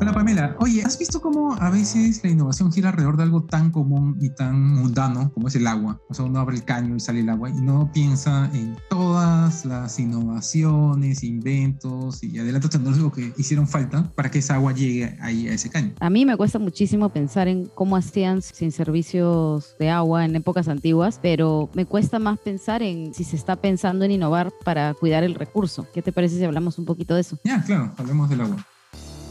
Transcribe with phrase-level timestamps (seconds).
[0.00, 3.72] Hola Pamela, oye, ¿has visto cómo a veces la innovación gira alrededor de algo tan
[3.72, 6.00] común y tan mundano como es el agua?
[6.08, 9.64] O sea, uno abre el caño y sale el agua y no piensa en todas
[9.64, 15.48] las innovaciones, inventos y adelantos tecnológicos que hicieron falta para que esa agua llegue ahí
[15.48, 15.94] a ese caño.
[15.98, 20.68] A mí me cuesta muchísimo pensar en cómo hacían sin servicios de agua en épocas
[20.68, 25.24] antiguas, pero me cuesta más pensar en si se está pensando en innovar para cuidar
[25.24, 25.88] el recurso.
[25.92, 27.36] ¿Qué te parece si hablamos un poquito de eso?
[27.42, 28.64] Ya, claro, hablemos del agua.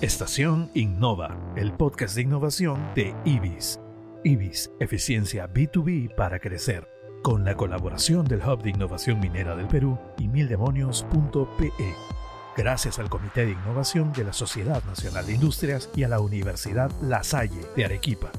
[0.02, 3.80] Estación Innova, el podcast de innovación de IBIS.
[4.24, 6.88] IBIS, eficiencia B2B para crecer.
[7.24, 11.72] Con la colaboración del Hub de Innovación Minera del Perú y mildemonios.pe.
[12.56, 16.92] Gracias al Comité de Innovación de la Sociedad Nacional de Industrias y a la Universidad
[17.02, 18.30] La Salle de Arequipa.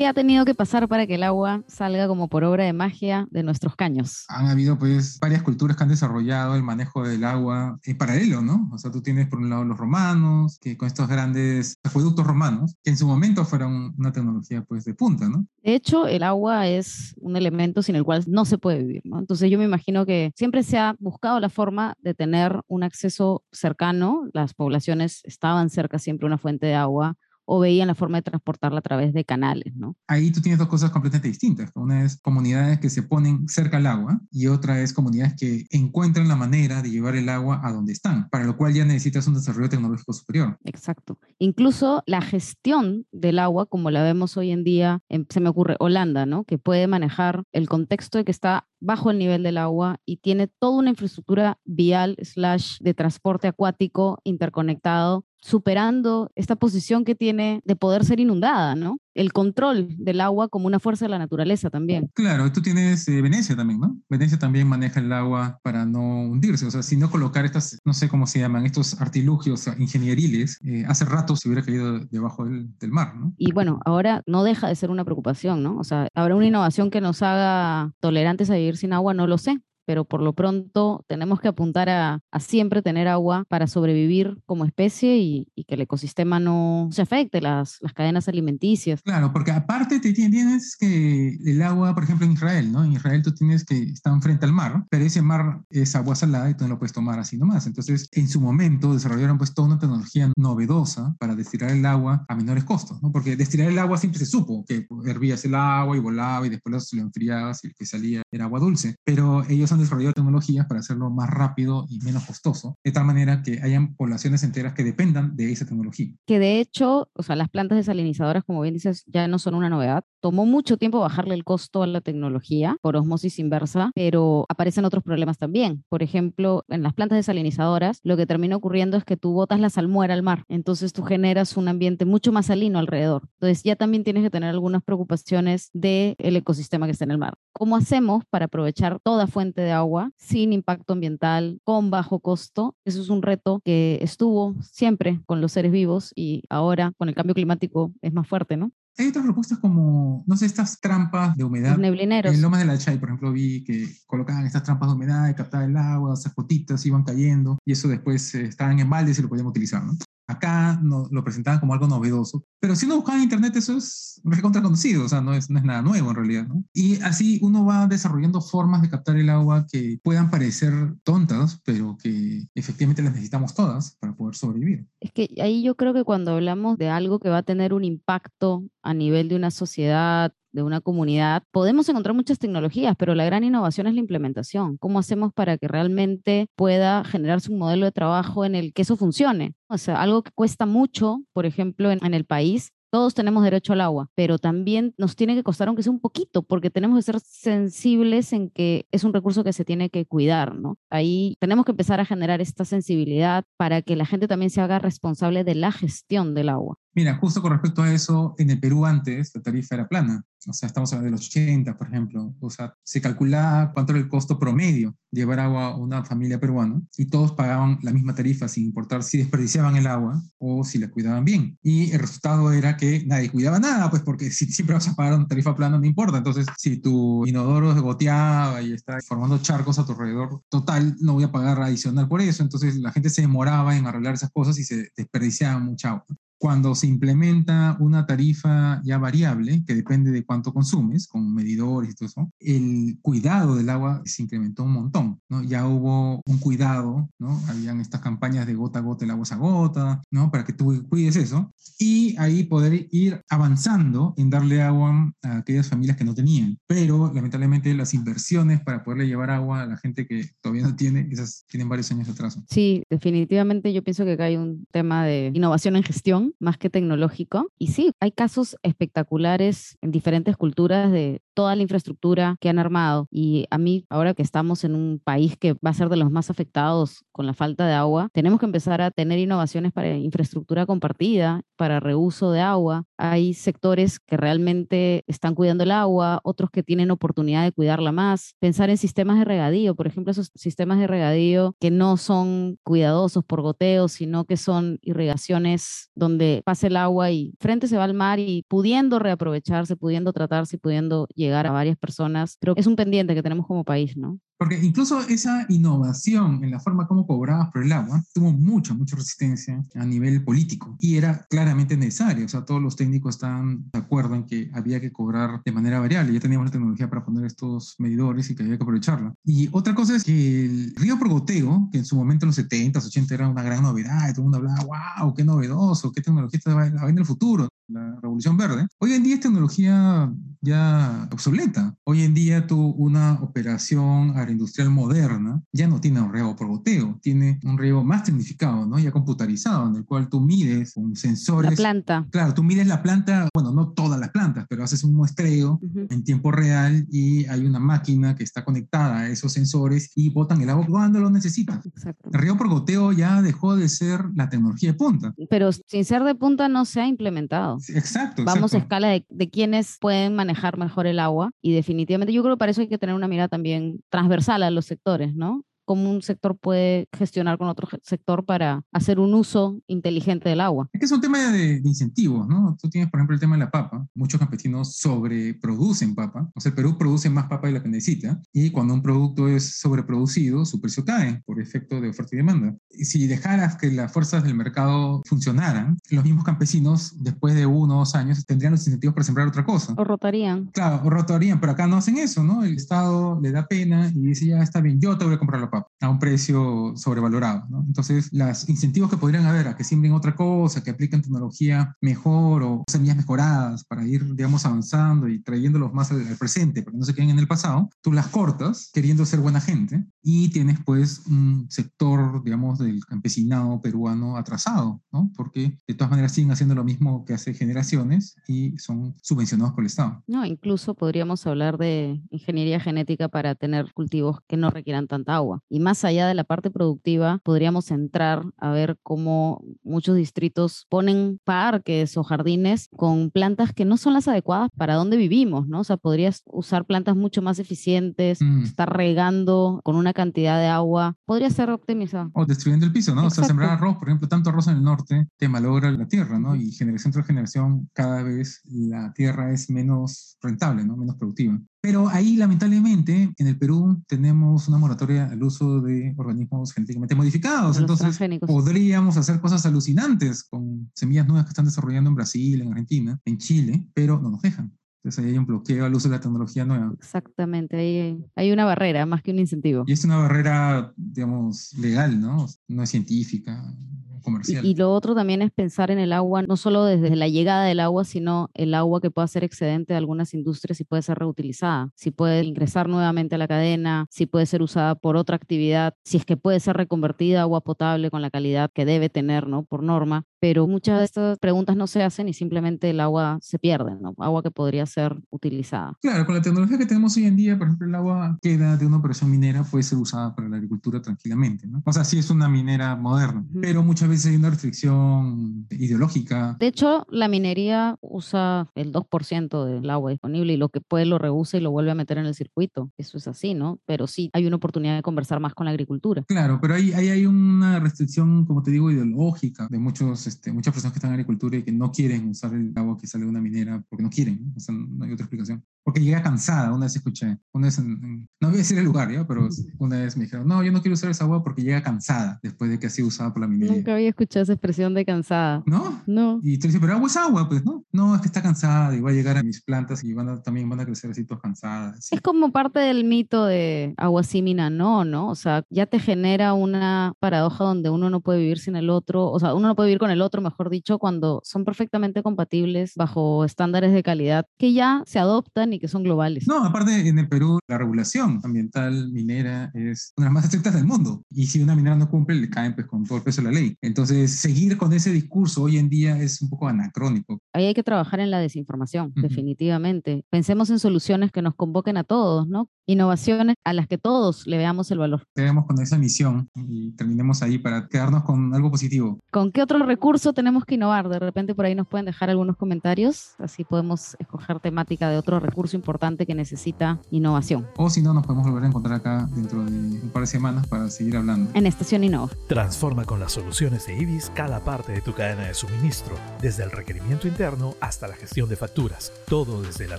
[0.00, 3.28] ¿Qué ha tenido que pasar para que el agua salga como por obra de magia
[3.30, 4.24] de nuestros caños?
[4.28, 8.70] Han habido pues varias culturas que han desarrollado el manejo del agua en paralelo, ¿no?
[8.72, 12.76] O sea, tú tienes por un lado los romanos, que con estos grandes acueductos romanos,
[12.82, 15.44] que en su momento fueron una tecnología pues de punta, ¿no?
[15.62, 19.18] De hecho, el agua es un elemento sin el cual no se puede vivir, ¿no?
[19.18, 23.44] Entonces yo me imagino que siempre se ha buscado la forma de tener un acceso
[23.52, 28.22] cercano, las poblaciones estaban cerca siempre una fuente de agua o veían la forma de
[28.22, 29.96] transportarla a través de canales, ¿no?
[30.06, 31.70] Ahí tú tienes dos cosas completamente distintas.
[31.74, 36.28] Una es comunidades que se ponen cerca al agua y otra es comunidades que encuentran
[36.28, 39.34] la manera de llevar el agua a donde están, para lo cual ya necesitas un
[39.34, 40.56] desarrollo tecnológico superior.
[40.64, 41.18] Exacto.
[41.38, 45.76] Incluso la gestión del agua, como la vemos hoy en día, en- se me ocurre
[45.80, 46.44] Holanda, ¿no?
[46.44, 50.46] Que puede manejar el contexto de que está bajo el nivel del agua y tiene
[50.46, 57.76] toda una infraestructura vial slash de transporte acuático interconectado, superando esta posición que tiene de
[57.76, 58.98] poder ser inundada, ¿no?
[59.14, 62.10] El control del agua como una fuerza de la naturaleza también.
[62.14, 63.98] Claro, tú tienes eh, Venecia también, ¿no?
[64.08, 67.92] Venecia también maneja el agua para no hundirse, o sea, si no colocar estas, no
[67.92, 72.68] sé cómo se llaman, estos artilugios ingenieriles, eh, hace rato se hubiera caído debajo del,
[72.78, 73.32] del mar, ¿no?
[73.36, 75.78] Y bueno, ahora no deja de ser una preocupación, ¿no?
[75.78, 79.14] O sea, ¿habrá una innovación que nos haga tolerantes a vivir sin agua?
[79.14, 79.58] No lo sé,
[79.90, 84.64] pero por lo pronto tenemos que apuntar a, a siempre tener agua para sobrevivir como
[84.64, 89.02] especie y, y que el ecosistema no se afecte, las, las cadenas alimenticias.
[89.02, 92.84] Claro, porque aparte te ti- tienes que el agua, por ejemplo, en Israel, ¿no?
[92.84, 96.48] En Israel tú tienes que están frente al mar, pero ese mar es agua salada
[96.48, 97.66] y tú no lo puedes tomar así nomás.
[97.66, 102.36] Entonces, en su momento desarrollaron pues toda una tecnología novedosa para destilar el agua a
[102.36, 103.10] menores costos, ¿no?
[103.10, 106.92] Porque destilar el agua siempre se supo que hervías el agua y volaba y después
[106.92, 110.80] lo enfriabas y el que salía era agua dulce, pero ellos han desarrollado tecnologías para
[110.80, 115.36] hacerlo más rápido y menos costoso, de tal manera que hayan poblaciones enteras que dependan
[115.36, 116.14] de esa tecnología.
[116.26, 119.68] Que de hecho, o sea, las plantas desalinizadoras, como bien dices, ya no son una
[119.68, 120.04] novedad.
[120.20, 125.02] Tomó mucho tiempo bajarle el costo a la tecnología por osmosis inversa, pero aparecen otros
[125.02, 125.84] problemas también.
[125.88, 129.70] Por ejemplo, en las plantas desalinizadoras, lo que termina ocurriendo es que tú botas la
[129.70, 133.22] salmuera al mar, entonces tú generas un ambiente mucho más salino alrededor.
[133.40, 137.34] Entonces ya también tienes que tener algunas preocupaciones del ecosistema que está en el mar.
[137.52, 142.76] ¿Cómo hacemos para aprovechar toda fuente de agua sin impacto ambiental, con bajo costo?
[142.84, 147.14] Eso es un reto que estuvo siempre con los seres vivos y ahora con el
[147.14, 148.72] cambio climático es más fuerte, ¿no?
[149.00, 151.70] Hay otras propuestas como, no sé, estas trampas de humedad.
[151.70, 152.34] Los neblineros.
[152.34, 155.70] En Lomas de la Chay, por ejemplo, vi que colocaban estas trampas de humedad captaban
[155.70, 159.28] el agua, esas gotitas iban cayendo y eso después eh, estaban en baldes y lo
[159.28, 159.96] podían utilizar, ¿no?
[160.26, 164.20] Acá no, lo presentaban como algo novedoso, pero si uno buscaba en internet eso es
[164.24, 166.64] recontra conocido, o sea, no es, no es nada nuevo en realidad, ¿no?
[166.72, 170.72] Y así uno va desarrollando formas de captar el agua que puedan parecer
[171.02, 174.86] tontas, pero que efectivamente las necesitamos todas para poder sobrevivir.
[175.00, 177.84] Es que ahí yo creo que cuando hablamos de algo que va a tener un
[177.84, 183.24] impacto a nivel de una sociedad, de una comunidad, podemos encontrar muchas tecnologías, pero la
[183.24, 184.76] gran innovación es la implementación.
[184.78, 188.96] ¿Cómo hacemos para que realmente pueda generarse un modelo de trabajo en el que eso
[188.96, 189.54] funcione?
[189.68, 193.80] O sea, algo que cuesta mucho, por ejemplo, en, el país, todos tenemos derecho al
[193.80, 197.20] agua, pero también nos tiene que costar aunque sea un poquito, porque tenemos que ser
[197.20, 200.76] sensibles en que es un recurso que se tiene que cuidar, ¿no?
[200.90, 204.80] Ahí tenemos que empezar a generar esta sensibilidad para que la gente también se haga
[204.80, 206.78] responsable de la gestión del agua.
[206.92, 210.24] Mira, justo con respecto a eso, en el Perú antes la tarifa era plana.
[210.48, 212.34] O sea, estamos hablando de los 80, por ejemplo.
[212.40, 216.40] O sea, se calculaba cuánto era el costo promedio de llevar agua a una familia
[216.40, 220.78] peruana y todos pagaban la misma tarifa sin importar si desperdiciaban el agua o si
[220.78, 221.58] la cuidaban bien.
[221.62, 225.14] Y el resultado era que nadie cuidaba nada, pues porque si siempre vas a pagar
[225.14, 226.18] una tarifa plana no importa.
[226.18, 231.12] Entonces, si tu inodoro se goteaba y está formando charcos a tu alrededor, total, no
[231.12, 232.42] voy a pagar adicional por eso.
[232.42, 236.06] Entonces, la gente se demoraba en arreglar esas cosas y se desperdiciaba mucha agua
[236.40, 241.94] cuando se implementa una tarifa ya variable, que depende de cuánto consumes, con medidores y
[241.94, 245.42] todo eso, el cuidado del agua se incrementó un montón, ¿no?
[245.42, 247.38] Ya hubo un cuidado, ¿no?
[247.46, 250.30] Habían estas campañas de gota a gota, el agua es a gota, ¿no?
[250.30, 251.52] Para que tú cuides eso.
[251.78, 256.58] Y ahí poder ir avanzando en darle agua a aquellas familias que no tenían.
[256.66, 261.06] Pero lamentablemente las inversiones para poderle llevar agua a la gente que todavía no tiene,
[261.10, 262.42] esas tienen varios años de atraso.
[262.48, 266.70] Sí, definitivamente yo pienso que acá hay un tema de innovación en gestión más que
[266.70, 267.50] tecnológico.
[267.58, 273.08] Y sí, hay casos espectaculares en diferentes culturas de toda la infraestructura que han armado.
[273.10, 276.10] Y a mí, ahora que estamos en un país que va a ser de los
[276.10, 280.66] más afectados con la falta de agua, tenemos que empezar a tener innovaciones para infraestructura
[280.66, 282.84] compartida, para reuso de agua.
[282.98, 288.34] Hay sectores que realmente están cuidando el agua, otros que tienen oportunidad de cuidarla más.
[288.38, 293.24] Pensar en sistemas de regadío, por ejemplo, esos sistemas de regadío que no son cuidadosos
[293.24, 297.94] por goteo, sino que son irrigaciones donde pase el agua y frente se va al
[297.94, 302.76] mar y pudiendo reaprovecharse, pudiendo tratarse pudiendo llegar a varias personas, creo que es un
[302.76, 304.18] pendiente que tenemos como país, ¿no?
[304.40, 308.96] Porque incluso esa innovación en la forma como cobrabas por el agua tuvo mucha, mucha
[308.96, 312.24] resistencia a nivel político y era claramente necesario.
[312.24, 315.78] O sea, todos los técnicos estaban de acuerdo en que había que cobrar de manera
[315.78, 316.14] variable.
[316.14, 319.12] Ya teníamos la tecnología para poner estos medidores y que había que aprovecharla.
[319.24, 322.36] Y otra cosa es que el río por goteo, que en su momento en los
[322.36, 326.00] 70, 80 era una gran novedad, y todo el mundo hablaba, wow, qué novedoso, qué
[326.00, 331.08] tecnología está va en el futuro la revolución verde, hoy en día es tecnología ya
[331.12, 331.74] obsoleta.
[331.84, 336.98] Hoy en día tú una operación agroindustrial moderna ya no tiene un riego por goteo,
[337.02, 338.78] tiene un riego más tecnificado, ¿no?
[338.78, 341.50] ya computarizado, en el cual tú mides con sensores.
[341.50, 342.06] La planta.
[342.10, 345.60] Claro, tú mides la planta, bueno, no todas las plantas, pero haces un muestreo
[345.90, 350.40] en tiempo real y hay una máquina que está conectada a esos sensores y botan
[350.40, 351.64] el agua cuando lo necesitas.
[351.66, 352.10] Exacto.
[352.12, 355.14] El riego por goteo ya dejó de ser la tecnología de punta.
[355.28, 357.58] Pero sin ser de punta no se ha implementado.
[357.68, 358.24] Exacto.
[358.24, 358.64] Vamos a exacto.
[358.64, 362.52] escala de, de quienes pueden manejar mejor el agua y definitivamente yo creo que para
[362.52, 365.44] eso hay que tener una mirada también transversal a los sectores, ¿no?
[365.70, 370.68] Cómo un sector puede gestionar con otro sector para hacer un uso inteligente del agua.
[370.72, 372.56] Es que es un tema de, de incentivos, ¿no?
[372.60, 373.86] Tú tienes, por ejemplo, el tema de la papa.
[373.94, 376.28] Muchos campesinos sobreproducen papa.
[376.34, 378.20] O sea, el Perú produce más papa de la que necesita.
[378.32, 382.52] Y cuando un producto es sobreproducido, su precio cae por efecto de oferta y demanda.
[382.70, 387.76] Y si dejaras que las fuerzas del mercado funcionaran, los mismos campesinos, después de uno
[387.76, 389.74] o dos años, tendrían los incentivos para sembrar otra cosa.
[389.76, 390.46] O rotarían.
[390.46, 392.42] Claro, o rotarían, pero acá no hacen eso, ¿no?
[392.42, 395.40] El Estado le da pena y dice, ya está bien, yo te voy a comprar
[395.40, 397.64] la papa a un precio sobrevalorado, ¿no?
[397.66, 402.42] Entonces, los incentivos que podrían haber a que siembren otra cosa, que apliquen tecnología mejor
[402.42, 406.78] o semillas mejoradas para ir, digamos, avanzando y trayéndolos más al, al presente, para que
[406.78, 410.58] no se queden en el pasado, tú las cortas queriendo ser buena gente y tienes
[410.64, 415.10] pues un sector, digamos, del campesinado peruano atrasado, ¿no?
[415.16, 419.62] Porque de todas maneras siguen haciendo lo mismo que hace generaciones y son subvencionados por
[419.62, 420.02] el Estado.
[420.06, 425.42] No, incluso podríamos hablar de ingeniería genética para tener cultivos que no requieran tanta agua.
[425.52, 431.18] Y más allá de la parte productiva, podríamos entrar a ver cómo muchos distritos ponen
[431.24, 435.60] parques o jardines con plantas que no son las adecuadas para donde vivimos, ¿no?
[435.60, 438.44] O sea, podrías usar plantas mucho más eficientes, Mm.
[438.44, 442.10] estar regando con una cantidad de agua, podría ser optimizado.
[442.14, 443.00] O destruyendo el piso, ¿no?
[443.06, 443.26] O sea, Exacto.
[443.28, 446.36] sembrar arroz, por ejemplo, tanto arroz en el norte te malogra la tierra, ¿no?
[446.36, 450.76] Y generación tras generación, cada vez la tierra es menos rentable, ¿no?
[450.76, 451.40] Menos productiva.
[451.62, 457.48] Pero ahí, lamentablemente, en el Perú tenemos una moratoria al uso de organismos genéticamente modificados.
[457.48, 458.30] Los Entonces, transgénicos.
[458.30, 463.18] podríamos hacer cosas alucinantes con semillas nuevas que están desarrollando en Brasil, en Argentina, en
[463.18, 464.52] Chile, pero no nos dejan.
[464.82, 466.72] Entonces, ahí hay un bloqueo al uso de la tecnología nueva.
[466.78, 469.64] Exactamente, hay, hay una barrera más que un incentivo.
[469.66, 472.26] Y es una barrera, digamos, legal, ¿no?
[472.48, 473.54] No es científica,
[474.00, 474.44] comercial.
[474.44, 477.44] Y, y lo otro también es pensar en el agua, no solo desde la llegada
[477.44, 480.98] del agua, sino el agua que pueda ser excedente de algunas industrias y puede ser
[480.98, 485.74] reutilizada, si puede ingresar nuevamente a la cadena, si puede ser usada por otra actividad,
[485.84, 489.26] si es que puede ser reconvertida a agua potable con la calidad que debe tener,
[489.26, 489.44] ¿no?
[489.44, 490.04] Por norma.
[490.20, 493.94] Pero muchas de estas preguntas no se hacen y simplemente el agua se pierde, ¿no?
[493.98, 495.76] Agua que podría ser utilizada.
[495.80, 498.66] Claro, con la tecnología que tenemos hoy en día, por ejemplo, el agua queda de
[498.66, 501.62] una operación minera puede ser usada para la agricultura tranquilamente, ¿no?
[501.64, 506.36] O sea, sí es una minera moderna, pero muchas veces hay una restricción ideológica.
[506.38, 510.98] De hecho, la minería usa el 2% del agua disponible y lo que puede lo
[510.98, 512.70] rehúsa y lo vuelve a meter en el circuito.
[512.76, 513.58] Eso es así, ¿no?
[513.66, 516.04] Pero sí hay una oportunidad de conversar más con la agricultura.
[516.06, 520.52] Claro, pero ahí, ahí hay una restricción, como te digo, ideológica de muchos, este, muchas
[520.52, 523.10] personas que están en agricultura y que no quieren usar el agua que sale de
[523.10, 524.32] una minera porque no quieren, ¿no?
[524.36, 525.42] O sea, no hay otra explicación.
[525.62, 528.64] Porque llega cansada, una vez escuché, una vez, en- en- no voy a decir el
[528.64, 529.06] lugar, ¿ya?
[529.06, 532.18] Pero una vez me dijeron, no, yo no quiero usar esa agua porque llega cansada
[532.22, 533.56] después de que ha sido usada por la minería.
[533.56, 535.42] Nunca había escuchado esa expresión de cansada.
[535.46, 535.82] ¿No?
[535.86, 536.18] No.
[536.22, 537.62] Y tú dices, pero agua es agua, pues, ¿no?
[537.72, 540.22] No, es que está cansada y va a llegar a mis plantas y van a,
[540.22, 541.92] también van a crecer así todas cansadas.
[541.92, 545.08] Es como parte del mito de agua sí, mina no, ¿no?
[545.10, 549.10] O sea, ya te genera una paradoja donde uno no puede vivir sin el otro,
[549.10, 552.72] o sea, uno no puede vivir con el otro, mejor dicho, cuando son perfectamente compatibles
[552.76, 556.26] bajo estándares de calidad que ya se adoptan y que son globales.
[556.26, 560.54] No, aparte en el Perú la regulación ambiental minera es una de las más estrictas
[560.54, 561.02] del mundo.
[561.10, 563.34] Y si una minera no cumple, le caen pues con todo el peso de la
[563.34, 563.56] ley.
[563.60, 567.20] Entonces, seguir con ese discurso hoy en día es un poco anacrónico.
[567.32, 570.04] Ahí hay que trabajar en la desinformación, definitivamente.
[570.10, 572.48] Pensemos en soluciones que nos convoquen a todos, ¿no?
[572.70, 575.02] Innovaciones a las que todos le veamos el valor.
[575.16, 579.00] Quedemos con esa misión y terminemos ahí para quedarnos con algo positivo.
[579.10, 580.88] ¿Con qué otro recurso tenemos que innovar?
[580.88, 585.18] De repente por ahí nos pueden dejar algunos comentarios, así podemos escoger temática de otro
[585.18, 587.44] recurso importante que necesita innovación.
[587.56, 590.46] O si no, nos podemos volver a encontrar acá dentro de un par de semanas
[590.46, 591.32] para seguir hablando.
[591.34, 592.12] En Estación Innova.
[592.28, 596.52] Transforma con las soluciones de IBIS cada parte de tu cadena de suministro, desde el
[596.52, 599.78] requerimiento interno hasta la gestión de facturas, todo desde la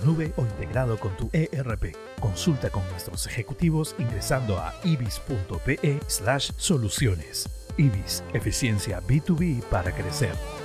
[0.00, 1.96] nube o integrado con tu ERP.
[2.20, 7.48] Consulta nuestros ejecutivos ingresando a ibis.pe slash soluciones.
[7.76, 10.61] IBIS, eficiencia B2B para crecer.